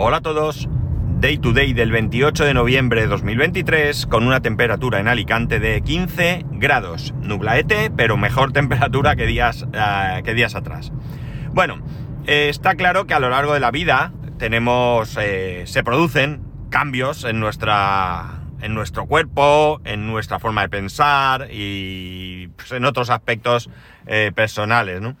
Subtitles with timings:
[0.00, 0.68] Hola a todos.
[1.18, 5.80] Day to day del 28 de noviembre de 2023 con una temperatura en Alicante de
[5.80, 7.12] 15 grados.
[7.20, 10.92] Nublaete, pero mejor temperatura que días, eh, que días atrás.
[11.52, 11.82] Bueno,
[12.28, 17.24] eh, está claro que a lo largo de la vida tenemos, eh, se producen cambios
[17.24, 23.68] en nuestra, en nuestro cuerpo, en nuestra forma de pensar y pues, en otros aspectos
[24.36, 25.16] personales, ¿no?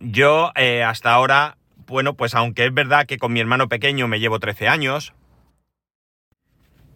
[0.00, 1.58] Yo hasta ahora
[1.90, 5.12] bueno, pues aunque es verdad que con mi hermano pequeño me llevo 13 años,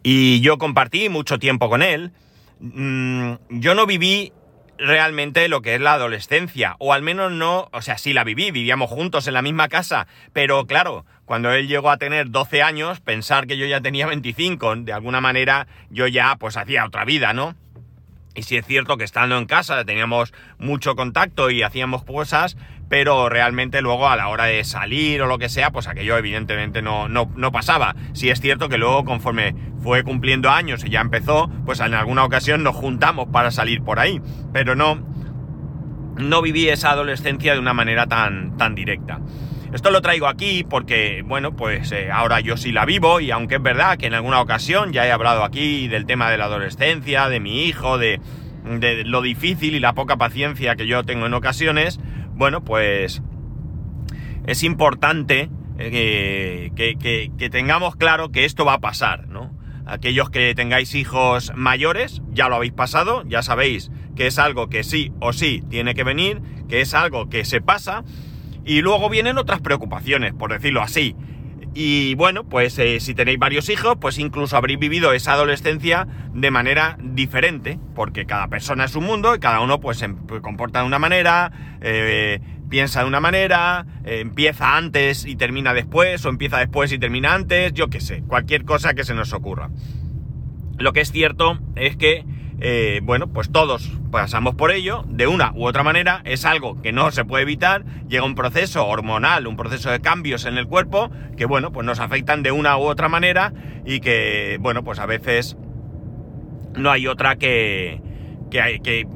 [0.02, 2.12] y yo compartí mucho tiempo con él,
[2.60, 4.32] mm, yo no viví
[4.78, 8.50] realmente lo que es la adolescencia, o al menos no, o sea, sí la viví,
[8.50, 13.00] vivíamos juntos en la misma casa, pero claro, cuando él llegó a tener 12 años,
[13.00, 17.32] pensar que yo ya tenía 25, de alguna manera yo ya pues hacía otra vida,
[17.32, 17.54] ¿no?
[18.34, 22.56] Y si es cierto que estando en casa teníamos mucho contacto y hacíamos cosas,
[22.88, 26.82] pero realmente luego a la hora de salir o lo que sea, pues aquello evidentemente
[26.82, 27.96] no, no, pasaba.
[28.12, 32.24] Si es cierto que luego conforme fue cumpliendo años y ya empezó, pues en alguna
[32.24, 34.20] ocasión nos juntamos para salir por ahí,
[34.52, 35.06] pero no,
[36.16, 39.20] no viví esa adolescencia de una manera tan, tan directa.
[39.72, 43.56] Esto lo traigo aquí porque, bueno, pues eh, ahora yo sí la vivo y aunque
[43.56, 47.28] es verdad que en alguna ocasión ya he hablado aquí del tema de la adolescencia,
[47.28, 48.20] de mi hijo, de,
[48.64, 51.98] de lo difícil y la poca paciencia que yo tengo en ocasiones,
[52.34, 53.22] bueno, pues
[54.46, 59.52] es importante eh, que, tengamos claro que esto va a pasar, ¿no?
[59.86, 64.84] Aquellos que tengáis hijos mayores, ya lo habéis pasado, ya sabéis que es algo que
[64.84, 68.04] sí o sí tiene que venir, que es algo que se pasa,
[68.64, 71.16] y luego vienen otras preocupaciones, por decirlo así.
[71.76, 76.50] Y bueno, pues eh, si tenéis varios hijos, pues incluso habréis vivido esa adolescencia de
[76.52, 80.08] manera diferente, porque cada persona es un mundo y cada uno pues se
[80.40, 81.50] comporta de una manera,
[81.80, 86.98] eh, piensa de una manera, eh, empieza antes y termina después, o empieza después y
[86.98, 89.70] termina antes, yo qué sé, cualquier cosa que se nos ocurra.
[90.78, 92.24] Lo que es cierto es que
[92.66, 96.92] eh, bueno, pues todos pasamos por ello, de una u otra manera, es algo que
[96.92, 101.10] no se puede evitar, llega un proceso hormonal, un proceso de cambios en el cuerpo,
[101.36, 103.52] que bueno, pues nos afectan de una u otra manera
[103.84, 105.58] y que, bueno, pues a veces
[106.74, 108.00] no hay otra que,
[108.50, 109.06] que hay que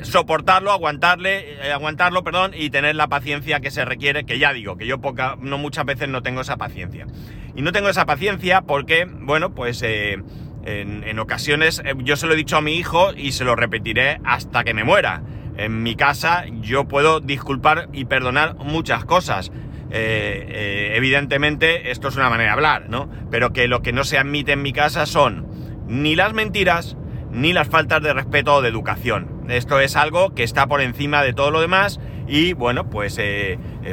[0.00, 4.78] soportarlo, aguantarle, eh, aguantarlo, perdón, y tener la paciencia que se requiere, que ya digo,
[4.78, 7.06] que yo poca, no muchas veces no tengo esa paciencia.
[7.54, 10.22] Y no tengo esa paciencia porque, bueno, pues eh,
[10.66, 14.20] en, ocasiones eh, yo se lo he dicho a mi hijo y se lo repetiré
[14.24, 15.22] hasta que me muera.
[15.56, 19.52] En mi casa yo puedo disculpar y perdonar muchas cosas.
[19.90, 23.08] Eh, eh, evidentemente esto es una manera de hablar, ¿no?
[23.30, 25.46] Pero que lo que no se admite en mi casa son
[25.86, 26.96] ni las mentiras
[27.30, 29.44] ni las faltas de respeto o de educación.
[29.48, 33.20] Esto es algo que está por encima de todo lo demás y bueno, pues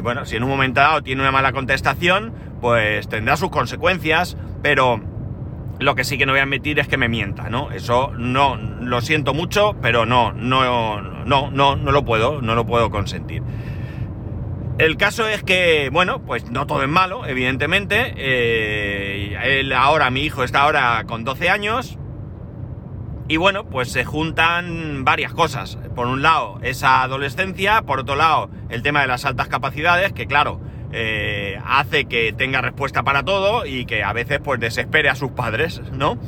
[0.02, 5.02] bueno, si en un momento dado tiene una mala contestación, pues tendrá sus consecuencias, pero
[5.80, 7.72] lo que sí que no voy a admitir es que me mienta, ¿no?
[7.72, 12.66] Eso no, lo siento mucho, pero no, no, no, no, no lo puedo, no lo
[12.66, 13.44] puedo consentir.
[14.80, 18.14] El caso es que, bueno, pues no todo es malo, evidentemente.
[18.18, 22.00] Eh, él ahora, mi hijo está ahora con 12 años.
[23.28, 25.78] Y bueno, pues se juntan varias cosas.
[25.96, 27.84] Por un lado, esa adolescencia.
[27.84, 30.60] Por otro lado, el tema de las altas capacidades, que claro,
[30.96, 35.32] eh, hace que tenga respuesta para todo y que a veces pues desespere a sus
[35.32, 36.20] padres, ¿no?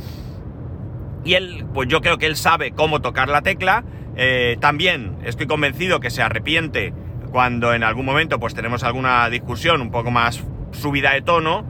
[1.24, 3.84] Y él, pues yo creo que él sabe cómo tocar la tecla.
[4.16, 6.94] Eh, también estoy convencido que se arrepiente
[7.32, 11.66] cuando en algún momento pues tenemos alguna discusión un poco más subida de tono.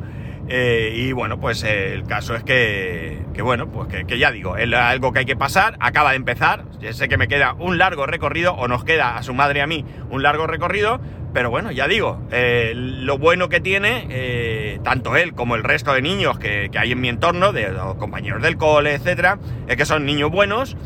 [0.48, 4.72] Eh, y bueno, pues el caso es que, que bueno, pues que, ya digo, es
[4.74, 8.06] algo que hay que pasar, acaba de empezar, ya sé que me queda un largo
[8.06, 11.00] recorrido, o nos queda a su madre y a mí un largo recorrido,
[11.36, 15.92] pero bueno, ya digo, eh, lo bueno que tiene, eh, tanto él como el resto
[15.92, 19.38] de niños que, hay en mi entorno, de los compañeros del cole, etcétera,
[19.68, 20.78] es que son niños buenos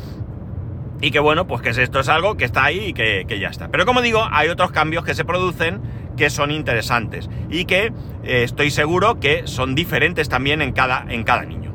[1.01, 3.69] y que bueno, pues que esto es algo que está ahí y que, ya está.
[3.69, 5.81] Pero como digo, hay otros cambios que se producen
[6.17, 11.25] que son interesantes y que eh, estoy seguro que son diferentes también en cada, en
[11.25, 11.68] cada niño.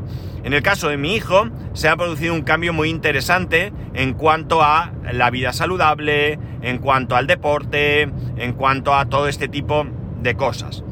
[0.44, 4.62] En el caso de mi hijo, se ha producido un cambio muy interesante en cuanto
[4.62, 8.02] a la vida saludable, en cuanto al deporte,
[8.37, 9.87] en cuanto a todo este tipo
[10.20, 10.85] de cosas.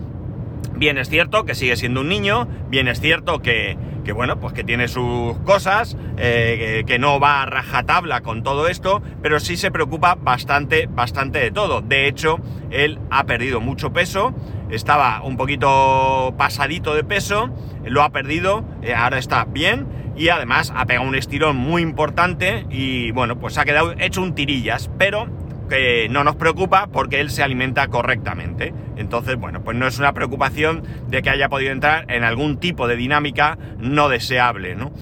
[0.74, 3.76] Bien es cierto que sigue siendo un niño, bien es cierto que,
[4.14, 9.02] bueno, pues que tiene sus cosas, eh, que, no va a rajatabla con todo esto,
[9.20, 11.82] pero sí se preocupa bastante, bastante de todo.
[11.82, 12.38] De hecho,
[12.70, 14.32] él ha perdido mucho peso,
[14.70, 17.50] estaba un poquito pasadito de peso,
[17.84, 19.86] lo ha perdido, eh, ahora está bien
[20.16, 24.34] y además ha pegado un estirón muy importante y bueno, pues ha quedado hecho un
[24.34, 25.28] tirillas, pero
[25.68, 28.74] que no nos preocupa porque él se alimenta correctamente.
[28.96, 32.86] Entonces, bueno, pues no es una preocupación de que haya podido entrar en algún tipo
[32.86, 34.92] de dinámica no deseable, ¿no?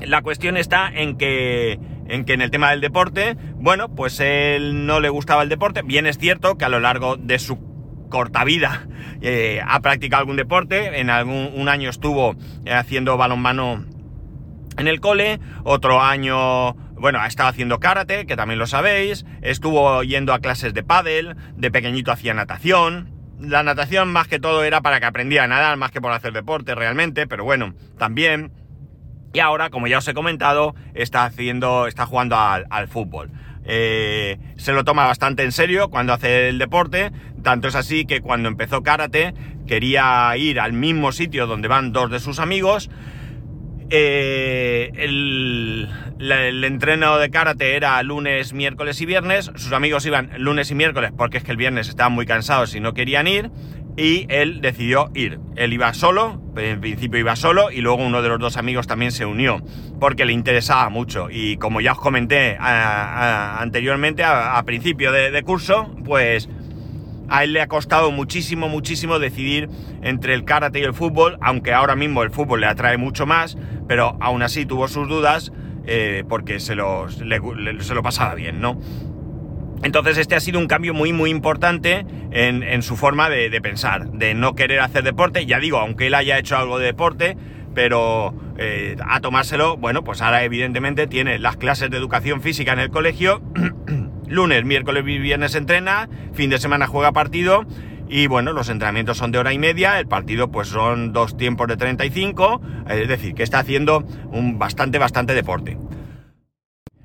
[0.00, 4.86] La cuestión está en que en que en el tema del deporte, bueno, pues él
[4.86, 5.82] no le gustaba el deporte.
[5.82, 7.67] Bien es cierto que a lo largo de su
[8.08, 8.86] corta vida
[9.20, 11.00] eh, ha practicado algún deporte.
[11.00, 12.36] En algún un año estuvo
[12.70, 13.84] haciendo balonmano
[14.78, 20.02] en el cole, otro año, bueno, ha estado haciendo karate, que también lo sabéis, estuvo
[20.04, 23.12] yendo a clases de pádel, de pequeñito hacía natación.
[23.40, 26.32] La natación más que todo era para que aprendiera a nadar, más que por hacer
[26.32, 28.52] deporte realmente, pero bueno, también.
[29.32, 33.30] Y ahora, como ya os he comentado, está haciendo, está jugando al, fútbol.
[33.64, 37.12] Eh, se lo toma bastante en serio cuando hace el deporte,
[37.42, 39.34] tanto es así que cuando empezó karate
[39.66, 42.90] quería ir al mismo sitio donde van dos de sus amigos.
[43.90, 45.88] Eh, el,
[46.20, 49.50] el, de karate era lunes, miércoles y viernes.
[49.56, 52.80] Sus amigos iban lunes y miércoles porque es que el viernes estaban muy cansados y
[52.80, 53.50] no querían ir
[53.98, 55.40] y él decidió ir.
[55.56, 59.10] Él iba solo, en principio iba solo y luego uno de los dos amigos también
[59.10, 59.60] se unió
[59.98, 66.48] porque le interesaba mucho y como ya os comenté anteriormente a, principio de, curso, pues
[67.28, 69.68] a él le ha costado muchísimo, muchísimo decidir
[70.02, 73.56] entre el karate y el fútbol, aunque ahora mismo el fútbol le atrae mucho más,
[73.86, 75.52] pero aún así tuvo sus dudas
[75.86, 78.78] eh, porque se, se lo pasaba bien, ¿no?
[79.82, 84.34] Entonces este ha sido un cambio muy muy importante en, su forma de, pensar, de
[84.34, 87.36] no querer hacer deporte, ya digo, aunque él haya hecho algo de deporte,
[87.74, 92.80] pero eh, a tomárselo, bueno, pues ahora evidentemente tiene las clases de educación física en
[92.80, 93.40] el colegio,
[94.28, 97.66] lunes, miércoles y viernes entrena, fin de semana juega partido
[98.08, 101.68] y bueno, los entrenamientos son de hora y media, el partido pues son dos tiempos
[101.68, 105.76] de 35, es decir, que está haciendo un bastante, bastante deporte.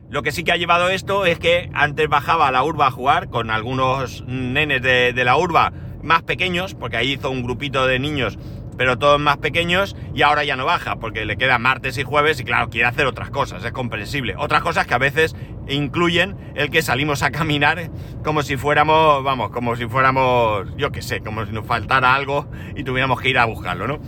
[0.10, 2.92] Lo que sí que ha llevado esto es que antes bajaba a la urba a
[2.92, 5.74] jugar con algunos nenes de, la urba
[6.04, 8.38] más pequeños, porque ahí hizo un grupito de niños,
[8.78, 12.40] pero todos más pequeños, y ahora ya no baja, porque le queda martes y jueves
[12.40, 14.36] y claro, quiere hacer otras cosas, es comprensible.
[14.38, 15.36] Otras cosas que a veces
[15.68, 17.90] incluyen el que salimos a caminar
[18.24, 22.48] como si fuéramos, vamos, como si fuéramos, yo qué sé, como si nos faltara algo
[22.76, 24.00] y tuviéramos que ir a buscarlo, ¿no?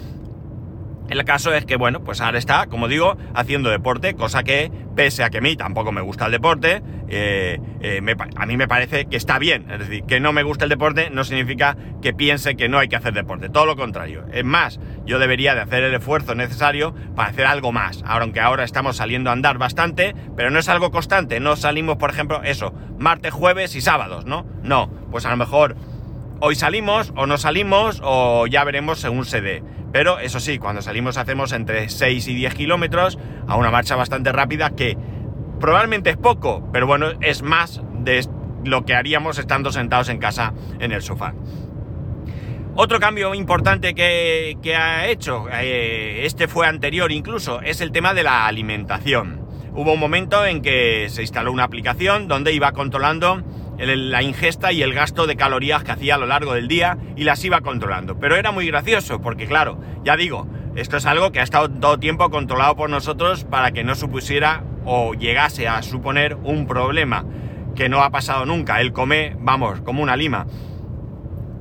[1.09, 5.23] El caso es que, bueno, pues ahora está, como digo, haciendo deporte, cosa que, pese
[5.23, 9.05] a que a mí tampoco me gusta el deporte, eh, eh, a mí me parece
[9.05, 9.69] que está bien.
[9.69, 12.87] Es decir, que no me gusta el deporte no significa que piense que no hay
[12.87, 14.25] que hacer deporte, todo lo contrario.
[14.31, 18.63] Es más, yo debería de hacer el esfuerzo necesario para hacer algo más, aunque ahora
[18.63, 22.73] estamos saliendo a andar bastante, pero no es algo constante, no salimos, por ejemplo, eso,
[22.97, 24.45] martes, jueves y sábados, ¿no?
[24.63, 25.75] No, pues a lo mejor
[26.39, 29.63] hoy salimos o no salimos o ya veremos según se dé.
[29.91, 33.17] Pero eso sí, cuando salimos hacemos entre 6 y 10 kilómetros
[33.47, 34.97] a una marcha bastante rápida que
[35.59, 38.25] probablemente es poco, pero bueno, es más de
[38.65, 41.33] lo que haríamos estando sentados en casa en el sofá.
[42.77, 48.23] Otro cambio importante que, ha hecho, eh, este fue anterior incluso, es el tema de
[48.23, 49.45] la alimentación.
[49.73, 53.41] Hubo un momento en que se instaló una aplicación donde iba controlando
[53.77, 57.23] la ingesta y el gasto de calorías que hacía a lo largo del día y
[57.23, 58.19] las iba controlando.
[58.19, 61.99] Pero era muy gracioso porque claro, ya digo, esto es algo que ha estado todo
[61.99, 67.25] tiempo controlado por nosotros para que no supusiera o llegase a suponer un problema
[67.75, 68.81] que no ha pasado nunca.
[68.81, 70.47] Él come, vamos, como una lima.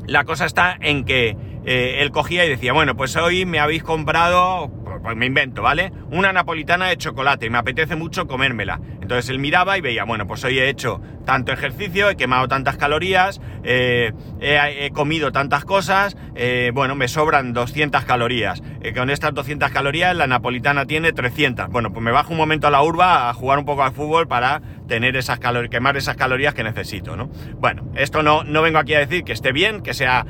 [0.06, 3.82] La cosa está en que eh, él cogía y decía, bueno, pues hoy me habéis
[3.82, 4.70] comprado
[5.04, 5.92] pues me invento, ¿vale?
[6.10, 8.80] Una napolitana de chocolate y me apetece mucho comérmela.
[9.02, 12.78] Entonces él miraba y veía, bueno, pues hoy he hecho tanto ejercicio, he quemado tantas
[12.78, 18.62] calorías, eh, he, comido tantas cosas, eh, bueno, me sobran 200 calorías.
[18.80, 21.68] Eh, con estas 200 calorías la napolitana tiene 300.
[21.68, 24.26] Bueno, pues me bajo un momento a la urba a jugar un poco al fútbol
[24.26, 27.28] para tener esas calorías, quemar esas calorías que necesito, ¿no?
[27.58, 30.24] Bueno, esto no, no vengo aquí a decir que esté bien, que sea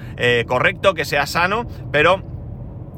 [0.49, 2.34] correcto, que sea sano, pero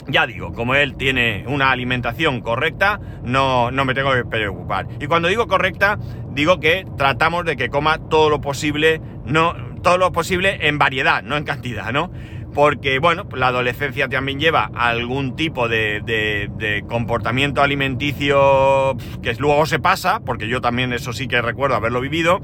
[0.09, 4.87] ya digo, como él tiene una alimentación correcta, no, no me tengo que preocupar.
[5.01, 5.99] Y cuando digo correcta,
[6.33, 11.23] digo que tratamos de que coma todo lo posible, no, todo lo posible en variedad,
[11.23, 12.11] no en cantidad, ¿no?
[12.55, 20.21] Porque, bueno, la adolescencia también lleva algún tipo de, comportamiento alimenticio que luego se pasa,
[20.21, 22.41] porque yo también eso sí que recuerdo haberlo vivido,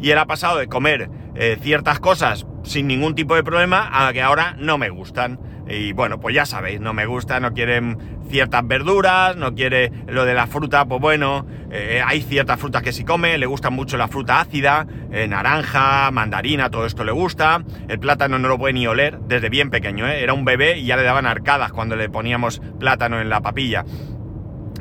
[0.00, 4.12] y él ha pasado de comer eh, ciertas cosas sin ningún tipo de problema a
[4.12, 5.38] que ahora no me gustan.
[5.68, 10.24] Y bueno, pues ya sabéis, no me gusta, no quieren ciertas verduras, no quiere lo
[10.24, 13.96] de la fruta, pues bueno, eh, hay ciertas frutas que sí come, le gusta mucho
[13.96, 17.64] la fruta ácida, eh, naranja, mandarina, todo esto le gusta.
[17.88, 20.22] El plátano no lo puede ni oler desde bien pequeño, ¿eh?
[20.22, 23.84] era un bebé y ya le daban arcadas cuando le poníamos plátano en la papilla.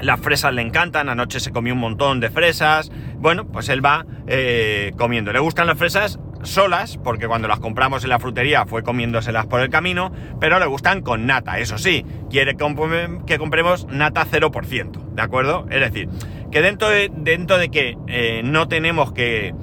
[0.01, 2.91] las fresas le encantan, anoche se comió un montón de fresas.
[3.17, 5.31] Bueno, pues él va eh, comiendo.
[5.33, 9.61] Le gustan las fresas solas, porque cuando las compramos en la frutería fue comiéndoselas por
[9.61, 15.21] el camino, pero le gustan con nata, eso sí, quiere que compremos nata 0%, ¿de
[15.21, 15.65] acuerdo?
[15.69, 16.09] Es decir,
[16.51, 19.53] que dentro de, dentro de que eh, no tenemos que,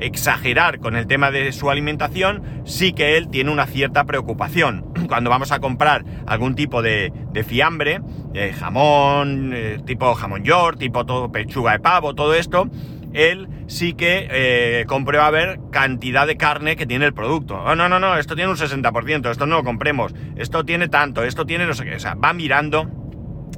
[0.00, 4.92] exagerar con el tema de su alimentación, sí que él tiene una cierta preocupación.
[5.08, 8.00] Cuando vamos a comprar algún tipo de, de fiambre,
[8.32, 12.70] eh, jamón, eh, tipo jamón york, tipo todo pechuga de pavo, todo esto,
[13.18, 17.56] él sí que eh, comprueba a ver cantidad de carne que tiene el producto.
[17.56, 21.24] Oh, no, no, no, esto tiene un 60%, esto no lo compremos, esto tiene tanto,
[21.24, 22.88] esto tiene no sé qué, o sea, va mirando.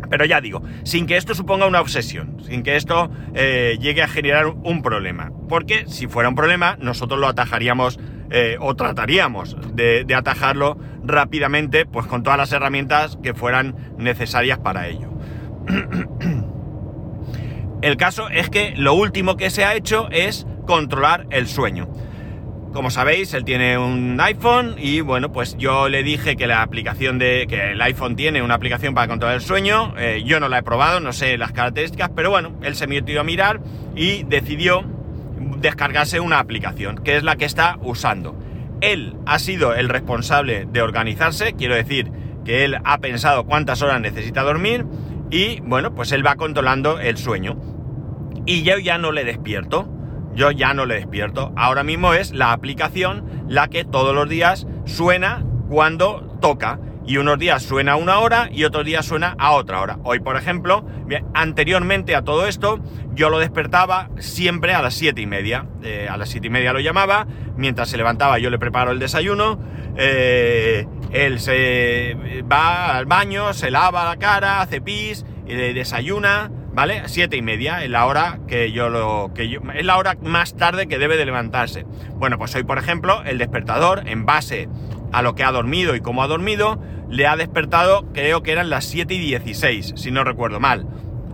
[0.09, 4.09] Pero ya digo, sin que esto suponga una obsesión, sin que esto eh, llegue a
[4.09, 5.31] generar un problema.
[5.49, 8.01] Porque si fuera un problema, nosotros lo atajaríamos
[8.31, 14.59] eh, o trataríamos de, de atajarlo rápidamente, pues con todas las herramientas que fueran necesarias
[14.59, 15.13] para ello.
[17.83, 21.89] El caso es que lo último que se ha hecho es controlar el sueño.
[22.73, 27.19] Como sabéis, él tiene un iPhone y bueno, pues yo le dije que la aplicación
[27.19, 27.47] de.
[27.49, 29.95] que el iPhone tiene una aplicación para controlar el sueño.
[29.99, 33.21] Eh, yo no la he probado, no sé las características, pero bueno, él se metió
[33.21, 33.61] a mirar
[33.97, 34.85] y decidió
[35.59, 38.39] descargarse una aplicación, que es la que está usando.
[38.83, 42.13] Él ha sido el responsable de organizarse, quiero decir
[42.45, 44.87] que él ha pensado cuántas horas necesita dormir
[45.31, 47.70] y bueno, pues él va controlando el sueño.
[48.47, 49.89] Y yo ya no le despierto.
[50.35, 51.53] Yo ya no le despierto.
[51.57, 56.79] Ahora mismo es la aplicación la que todos los días suena cuando toca.
[57.07, 59.99] Y unos días suena a una hora y otros días suena a otra hora.
[60.05, 60.87] Hoy, por ejemplo,
[61.35, 62.79] anteriormente a todo esto,
[63.15, 65.67] yo lo despertaba siempre a las siete y media.
[65.83, 67.27] Eh, a las siete y media lo llamaba.
[67.57, 69.59] Mientras se levantaba yo le preparo el desayuno.
[69.97, 72.17] Eh, él se
[72.51, 77.03] va al baño, se lava la cara, hace pis, desayuna, ¿vale?
[77.09, 79.33] Siete y media, es la hora que yo lo.
[79.35, 81.85] que yo, es la hora más tarde que debe de levantarse.
[82.15, 84.67] Bueno, pues hoy, por ejemplo, el despertador, en base
[85.13, 88.71] a lo que ha dormido y cómo ha dormido, le ha despertado, creo que eran
[88.71, 90.87] las 7 y 16, si no recuerdo mal.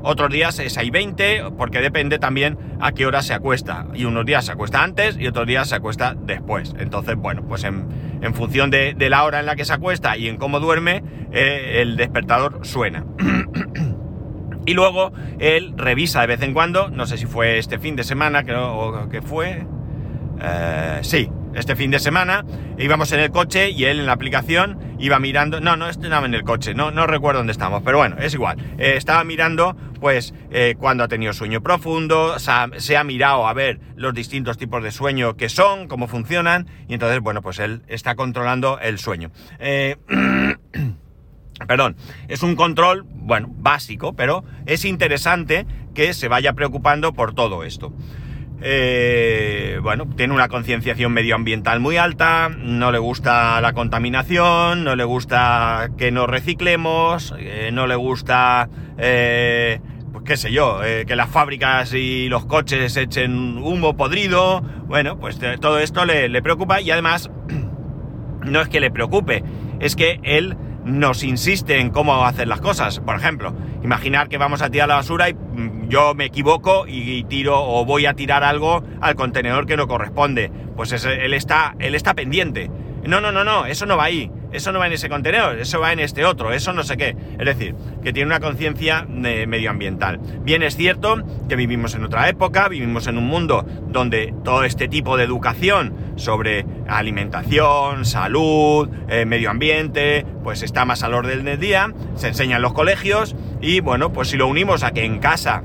[0.03, 3.87] Otros días es ahí 20, porque depende también a qué hora se acuesta.
[3.95, 6.75] Y unos días se acuesta antes y otros días se acuesta después.
[6.77, 7.87] Entonces, bueno, pues en,
[8.35, 11.97] función de, la hora en la que se acuesta y en cómo duerme, eh, el
[11.97, 13.05] despertador suena.
[14.67, 18.05] y luego él revisa de vez en cuando, no sé si fue este fin de
[18.05, 19.67] semana, creo que fue.
[20.43, 22.45] Eh, sí, este fin de semana,
[22.77, 26.35] íbamos en el coche y él en la aplicación iba mirando, no, no estaba en
[26.35, 30.35] el coche, no, no recuerdo dónde estamos, pero bueno, es igual, eh, estaba mirando pues
[30.51, 34.91] eh, cuando ha tenido sueño profundo, se ha mirado a ver los distintos tipos de
[34.91, 39.31] sueño que son, cómo funcionan, y entonces, bueno, pues él está controlando el sueño.
[39.59, 39.97] Eh,
[41.67, 41.97] perdón,
[42.29, 47.93] es un control, bueno, básico, pero es interesante que se vaya preocupando por todo esto.
[48.63, 55.05] Eh, bueno, tiene una concienciación medioambiental muy alta, no le gusta la contaminación, no le
[55.05, 61.29] gusta que nos reciclemos, eh, no le gusta, eh, pues qué sé yo, que las
[61.29, 64.63] fábricas y los coches echen humo podrido.
[64.87, 67.31] Bueno, pues todo esto le preocupa y además
[68.43, 69.45] no es que le preocupe,
[69.81, 70.57] es que él
[70.87, 73.01] nos insiste en cómo hacer las cosas.
[73.01, 73.53] Por ejemplo,
[73.83, 77.85] imaginar que vamos a tirar la basura y mm, yo me equivoco y tiro o
[77.85, 80.51] voy a tirar algo al contenedor que no corresponde.
[80.77, 82.71] Pues él, está, él está pendiente.
[83.05, 85.81] No, no, no, no, eso no va ahí eso no va en ese contenedor, eso
[85.81, 87.15] va en este otro, eso no sé qué.
[87.39, 90.19] Es decir, que tiene una conciencia medioambiental.
[90.43, 94.89] Bien es cierto que vivimos en otra época, vivimos en un mundo donde todo este
[94.89, 101.61] tipo de educación sobre alimentación, salud, eh, medio ambiente, pues está más al orden del
[101.61, 105.19] día, se enseña en los colegios y bueno, pues si lo unimos a que en
[105.19, 105.63] casa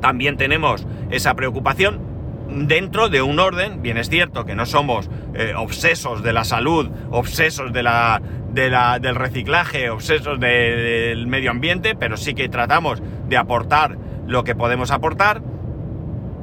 [0.00, 2.09] también tenemos esa preocupación,
[2.50, 6.90] dentro de un orden, bien es cierto que no somos eh, obsesos de la salud,
[7.10, 8.20] obsesos de la,
[8.52, 14.90] del reciclaje, obsesos del medio ambiente, pero sí que tratamos de aportar lo que podemos
[14.90, 15.42] aportar.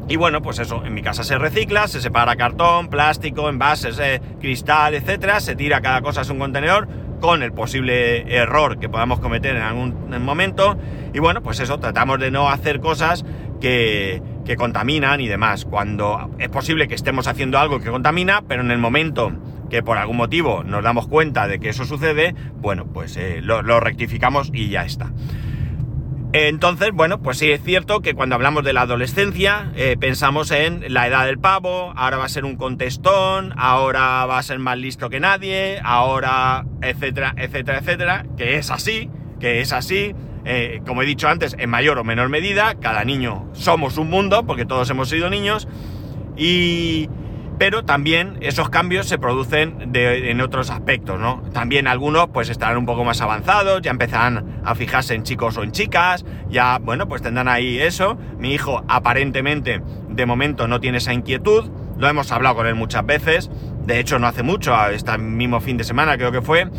[0.10, 4.22] Y bueno, pues eso, en mi casa se recicla, se separa cartón, plástico, envases, eh,
[4.40, 6.88] cristal, etcétera, se tira cada cosa a un contenedor
[7.20, 10.78] con el posible error que podamos cometer en algún momento.
[11.14, 13.26] Y bueno, pues eso, tratamos de no hacer cosas
[13.60, 15.66] que, que contaminan y demás.
[15.66, 19.34] Cuando es posible que estemos haciendo algo que contamina, pero en el momento
[19.70, 23.80] que por algún motivo nos damos cuenta de que eso sucede, bueno, pues eh, lo,
[23.82, 25.12] rectificamos y ya está.
[26.32, 30.94] Entonces, bueno, pues sí es cierto que cuando hablamos de la adolescencia eh, pensamos en
[30.94, 34.78] la edad del pavo, ahora va a ser un contestón, ahora va a ser más
[34.78, 39.10] listo que nadie, ahora, etcétera, etcétera, etcétera, que es así,
[39.42, 40.16] que es así,
[40.50, 44.46] eh, como he dicho antes, en mayor o menor medida, cada niño somos un mundo,
[44.46, 45.68] porque todos hemos sido niños,
[46.38, 47.10] y,
[47.58, 51.42] pero también esos cambios se producen en otros aspectos, ¿no?
[51.52, 55.64] También algunos pues estarán un poco más avanzados, ya empezarán a fijarse en chicos o
[55.64, 58.18] en chicas, ya, bueno, pues tendrán ahí eso.
[58.38, 63.06] Mi hijo aparentemente de momento no tiene esa inquietud, lo hemos hablado con él muchas
[63.06, 63.50] veces,
[63.86, 66.70] de hecho no hace mucho, este mismo fin de semana creo que fue,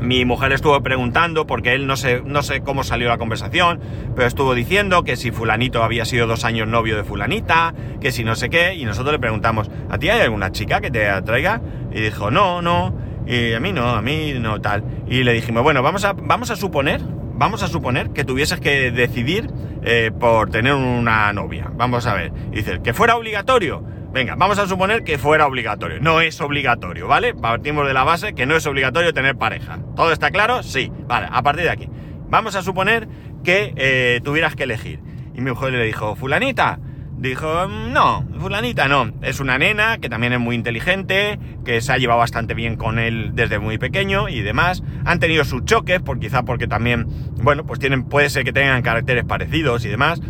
[0.00, 3.80] mi mujer estuvo preguntando, porque él no sé, no sé cómo salió la conversación,
[4.14, 8.24] pero estuvo diciendo que si fulanito había sido dos años novio de fulanita, que si
[8.24, 11.60] no sé qué, y nosotros le preguntamos, ¿a ti hay alguna chica que te atraiga?
[11.92, 12.94] Y dijo, no, no,
[13.26, 14.84] y a mí no, a mí no tal.
[15.08, 17.00] Y le dijimos, bueno, vamos a, vamos a suponer,
[17.34, 19.50] vamos a suponer que tuvieses que decidir
[19.82, 21.70] eh, por tener una novia.
[21.74, 22.32] Vamos a ver.
[22.52, 23.82] Y dice, que fuera obligatorio.
[24.16, 26.00] Venga, vamos a suponer que fuera obligatorio.
[26.00, 27.34] No es obligatorio, ¿vale?
[27.34, 29.78] Partimos de la base que no es obligatorio tener pareja.
[29.94, 30.62] ¿Todo está claro?
[30.62, 30.90] Sí.
[31.06, 31.90] Vale, a partir de aquí.
[32.30, 33.08] Vamos a suponer
[33.44, 35.00] que eh, tuvieras que elegir.
[35.34, 36.80] Y mi mujer le dijo, fulanita.
[37.18, 39.12] Dijo, no, fulanita no.
[39.20, 42.98] Es una nena que también es muy inteligente, que se ha llevado bastante bien con
[42.98, 44.82] él desde muy pequeño y demás.
[45.04, 47.06] Han tenido sus choques, por quizá porque también,
[47.42, 50.22] bueno, pues tienen, puede ser que tengan caracteres parecidos y demás.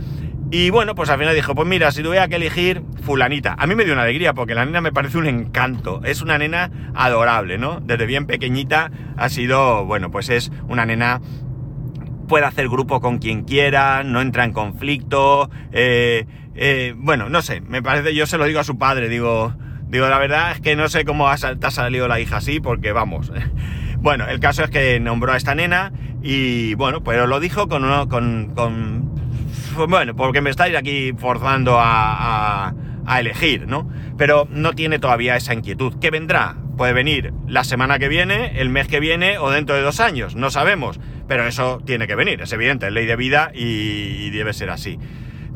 [0.50, 3.54] Y bueno, pues al final dijo, pues mira, si tuviera que elegir fulanita.
[3.56, 6.02] A mí me dio una alegría porque la nena me parece un encanto.
[6.04, 7.80] Es una nena adorable, ¿no?
[7.80, 11.20] Desde bien pequeñita ha sido, bueno, pues es una nena
[12.26, 15.48] puede hacer grupo con quien quiera, no entra en conflicto.
[15.70, 19.54] Eh, eh, bueno, no sé, me parece, yo se lo digo a su padre, digo,
[19.86, 22.60] digo, la verdad es que no sé cómo ha, te ha salido la hija así,
[22.60, 23.32] porque vamos.
[23.98, 25.90] Bueno, el caso es que nombró a esta nena
[26.22, 29.10] y bueno, pero lo dijo con, uno, con, con
[29.88, 32.72] bueno, porque me estáis aquí forzando a,
[33.06, 33.88] elegir, ¿no?
[34.18, 35.94] Pero no tiene todavía esa inquietud.
[36.00, 36.56] ¿Qué vendrá?
[36.76, 40.34] Puede venir la semana que viene, el mes que viene o dentro de dos años,
[40.36, 41.00] no sabemos.
[41.28, 44.98] Pero eso tiene que venir, es evidente, es ley de vida y, debe ser así.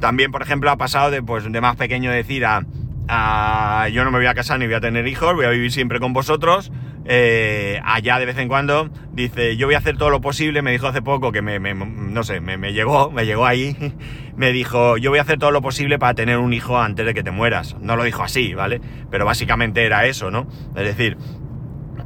[0.00, 2.64] También, por ejemplo, ha pasado de, pues, de más pequeño decir a,
[3.08, 5.70] a, yo no me voy a casar ni voy a tener hijos, voy a vivir
[5.70, 6.72] siempre con vosotros,
[7.04, 10.72] eh, allá de vez en cuando dice, yo voy a hacer todo lo posible, me
[10.72, 13.76] dijo hace poco que me, no sé, me, llegó, me llegó ahí,
[14.36, 17.14] me dijo, yo voy a hacer todo lo posible para tener un hijo antes de
[17.14, 17.76] que te mueras.
[17.80, 18.80] No lo dijo así, ¿vale?
[19.10, 20.46] Pero básicamente era eso, ¿no?
[20.76, 21.16] Es decir,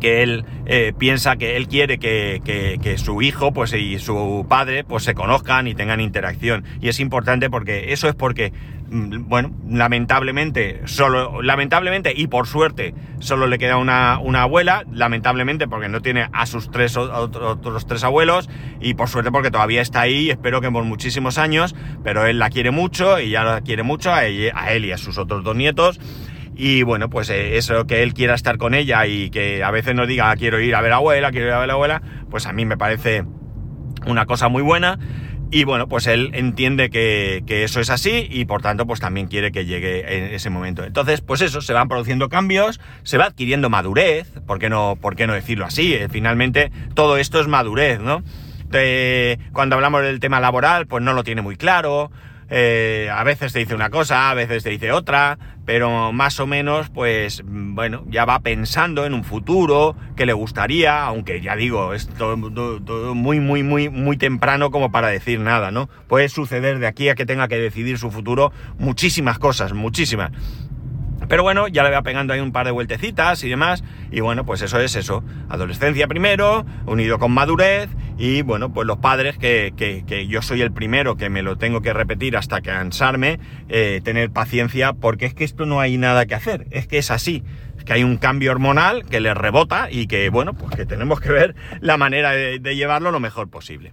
[0.04, 4.84] que él eh, piensa que él quiere que, que, su hijo pues, y su padre
[4.84, 6.62] pues, se conozcan y tengan interacción.
[6.82, 8.52] Y es importante porque eso es porque
[8.94, 15.88] Mm, bueno, lamentablemente, solo, lamentablemente y por suerte, solo le queda una, abuela, lamentablemente porque
[15.88, 18.48] no tiene a sus tres otros tres abuelos,
[18.80, 22.50] y por suerte porque todavía está ahí, espero que por muchísimos años, pero él la
[22.50, 25.98] quiere mucho y ya la quiere mucho a, él y a sus otros dos nietos.
[26.56, 29.94] Y bueno, pues eh, eso que él quiera estar con ella y que a veces
[29.94, 32.02] nos diga quiero ir a ver a abuela, quiero ir a ver a la abuela,
[32.30, 33.24] pues a mí me parece
[34.06, 34.98] una cosa muy buena.
[35.50, 39.52] Y bueno, pues él entiende que, eso es así y por tanto pues también quiere
[39.52, 40.84] que llegue en ese momento.
[40.84, 45.14] Entonces, pues eso, se van produciendo cambios, se va adquiriendo madurez, ¿por qué no, por
[45.14, 45.94] qué no decirlo así?
[45.94, 48.22] Eh, finalmente todo esto es madurez, ¿no?
[49.52, 52.10] cuando hablamos del tema laboral, pues no lo tiene muy claro,
[52.50, 56.46] eh, a veces te dice una cosa, a veces te dice otra, pero más o
[56.46, 61.94] menos, pues, bueno, ya va pensando en un futuro que le gustaría, aunque ya digo,
[61.94, 65.88] es todo, muy, muy, muy, muy temprano como para decir nada, ¿no?
[66.08, 70.32] Puede suceder de aquí a que tenga que decidir su futuro muchísimas cosas, muchísimas.
[71.28, 73.82] Pero bueno, ya le va pegando ahí un par de vueltecitas y demás.
[74.10, 75.24] Y bueno, pues eso es eso.
[75.48, 77.88] Adolescencia primero, unido con madurez.
[78.16, 81.82] Y bueno, pues los padres, que, que, yo soy el primero que me lo tengo
[81.82, 86.34] que repetir hasta cansarme, eh, tener paciencia, porque es que esto no hay nada que
[86.34, 86.66] hacer.
[86.70, 87.42] Es que es así.
[87.76, 91.20] Es que hay un cambio hormonal que le rebota y que, bueno, pues que tenemos
[91.20, 93.92] que ver la manera de, llevarlo lo mejor posible.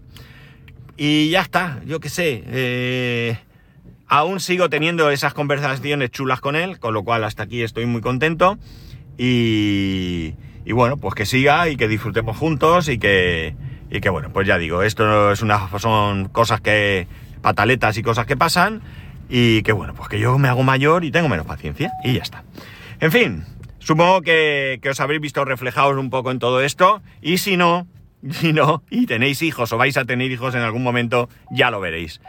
[0.98, 2.44] Y ya está, yo qué sé.
[2.46, 3.38] Eh,
[4.14, 8.02] Aún sigo teniendo esas conversaciones chulas con él, con lo cual hasta aquí estoy muy
[8.02, 8.58] contento.
[9.18, 10.34] Y,
[10.70, 13.56] bueno, pues que siga y que disfrutemos juntos y que,
[13.92, 17.08] y que bueno, pues ya digo, esto es una, son cosas que,
[17.42, 18.82] pataletas y cosas que pasan
[19.30, 22.22] y que bueno, pues que yo me hago mayor y tengo menos paciencia y ya
[22.22, 22.44] está.
[23.00, 23.46] En fin,
[23.80, 27.88] supongo que, que os habréis visto reflejados un poco en todo esto y si no,
[28.32, 31.82] si no, y tenéis hijos o vais a tener hijos en algún momento, ya lo
[31.82, 32.22] veréis.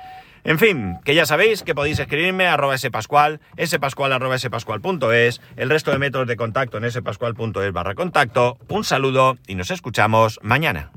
[0.44, 5.70] En fin, que ya sabéis que podéis escribirme a arroba spascual, spascual arroba spascual.es, el
[5.70, 8.58] resto de métodos de contacto en spascual.es barra contacto.
[8.66, 10.90] Un saludo y nos escuchamos mañana.